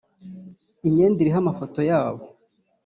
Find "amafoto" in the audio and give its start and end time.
1.43-1.79